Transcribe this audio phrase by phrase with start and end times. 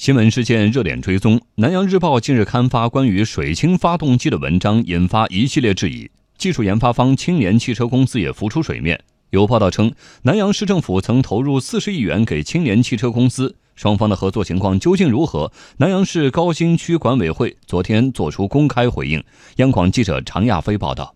[0.00, 6.10] 新闻事件热点追踪：南阳日报近日刊发关于水氢发动机的文章，引发一系列质疑。
[6.38, 8.98] 技术研发方青年汽车公司也浮出水面。
[9.28, 9.92] 有报道称，
[10.22, 15.52] 南阳市政府曾投入四十亿元给青年汽车公司，双方的合作情况究竟如何？
[15.76, 19.22] 南阳市高新区管委会昨天作出公开回应。
[19.56, 21.14] 央广记者常亚飞报道。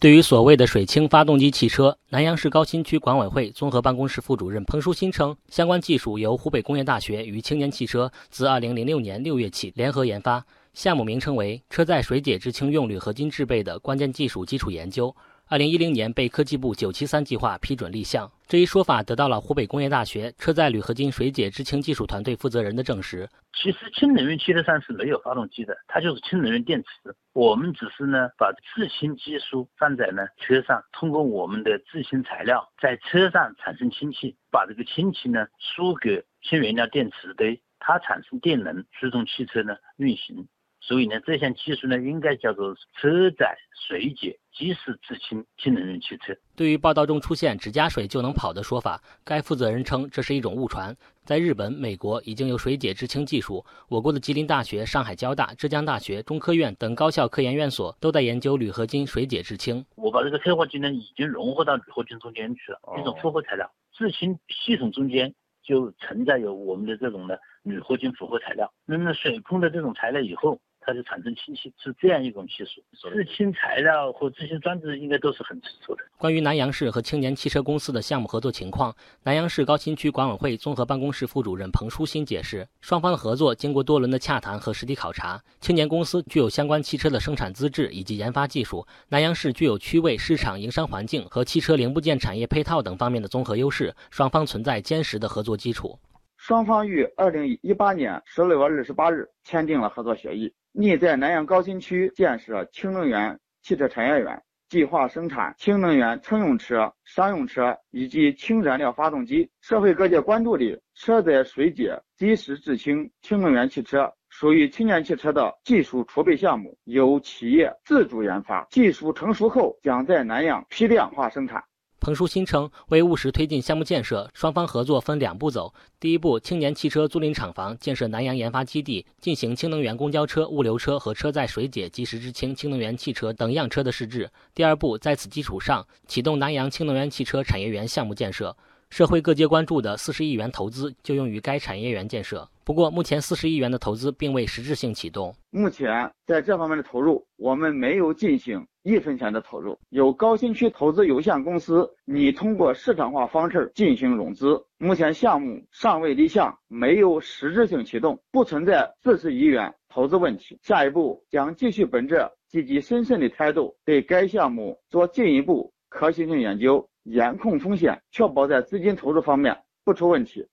[0.00, 15.14] 对于所谓的水氢发动机汽车，南阳市高新区管委会综合办公室副主任彭书新称，相关技术由湖北工业大学与青年汽车自2006年6月起联合研发，项目名称为“车载水解制氢用铝合金制备的关键技术基础研究”。
[15.50, 23.28] 二零一零年被科技部九七三计划批准立项，这一说法得到了湖北工业大学车载铝合金水解制氢技术团队负责人的证实。
[23.52, 27.12] 其实氢能源汽车上是没有发动机的，它就是氢能源电池。
[27.32, 40.46] 我们只是呢把制氢技术放在呢车上，通过我们的制氢材料在车上产生氢气，把这个氢气呢输给氢原料电池堆，它产生电能，驱动汽车呢运行。
[40.80, 43.54] 所以呢，这项技术呢，应该叫做车载
[43.86, 46.34] 水解即时制氢氢能源汽车。
[46.56, 50.96] 对于报道中出现“只加水就能跑”的说法，该负责人称这是一种误传。
[51.22, 59.84] 在日本、美国已经有水解制氢技术，我国的吉林大学、上海交大、浙江大学、中科院等高校科研院所都在研究铝合金水解制氢。
[59.96, 63.70] 我把这个催化剂呢，已经融合到铝合金中间去了，一种复合材料。
[63.92, 65.32] 制氢系统中间
[65.62, 68.72] 就存在有我们的这种呢铝合金复合材料。
[68.86, 70.58] 那么水碰的这种材料以后。
[70.90, 72.82] 它就产生氢气，是这样一种技术。
[73.12, 76.02] 制氢材料和这些装置应该都是很成熟的。
[76.18, 85.40] 关于南阳市和青年汽车公司的项目合作情况，南阳市高新区管委会综合办公室副主任彭书新解释，双方的合作经过多轮的洽谈和实地考察。
[85.60, 95.96] 青年公司具有相关汽车的生产资质以及研发技术，南阳市具有区位、市场、营商环境和汽车零部件产业配套等方面的综合优势，双方存在坚实的合作基础。
[96.36, 100.50] 双方于二零一八年十六月二十八日签订了合作协议。
[100.72, 109.50] 拟在南阳高新区建设氢能源汽车产业园，计划生产氢能源乘用车、商用车以及氢燃料发动机。
[109.60, 121.64] 社会各界关注的车载水解即时制氢氢能源汽车，属于青年汽车的技术储备项目，由企业自主研发，技术成熟后将在南阳批量化生产。
[122.10, 125.72] 彭书新称，为务实推进项目建设，双方合作分两步走。
[126.00, 134.28] 第一步，青年汽车租赁厂房建设南阳研发基地，进行氢能源公交车、物流车和车载水解即时制氢氢能源汽车等样车的试制。
[134.56, 138.56] 第二步，在此基础上启动南阳氢能源汽车产业园项目建设。
[138.88, 142.50] 社会各界关注的四十亿元投资就用于该产业园建设。
[142.64, 145.32] 不过，目前四十亿元的投资并未实质性启动。
[145.50, 149.78] 目前在这方面的投入，我们没有进行一分钱的投入。
[149.88, 154.64] 由高新区投资有限公司拟通过市场化方式进行融资。
[154.78, 160.58] 目前项目尚未立项，没有实质性启动，不存在四十亿元投资问题。
[160.62, 166.86] 下一步将继续本着积极审慎的态度，对该项目做进一步可行性研究。
[167.04, 170.46] 严控风险，确保在资金投入方面不出问题。